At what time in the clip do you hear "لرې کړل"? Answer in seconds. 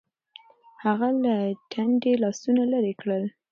2.73-3.23